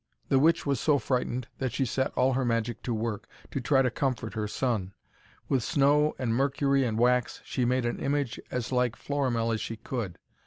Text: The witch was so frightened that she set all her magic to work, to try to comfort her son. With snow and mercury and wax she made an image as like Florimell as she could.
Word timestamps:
The 0.29 0.39
witch 0.39 0.65
was 0.65 0.79
so 0.79 0.97
frightened 0.97 1.45
that 1.59 1.71
she 1.73 1.85
set 1.85 2.11
all 2.15 2.33
her 2.33 2.43
magic 2.43 2.81
to 2.81 2.91
work, 2.91 3.27
to 3.51 3.61
try 3.61 3.83
to 3.83 3.91
comfort 3.91 4.33
her 4.33 4.47
son. 4.47 4.93
With 5.47 5.61
snow 5.61 6.15
and 6.17 6.33
mercury 6.33 6.83
and 6.83 6.97
wax 6.97 7.39
she 7.45 7.65
made 7.65 7.85
an 7.85 7.99
image 7.99 8.39
as 8.49 8.71
like 8.71 8.95
Florimell 8.95 9.51
as 9.53 9.61
she 9.61 9.75
could. 9.75 10.17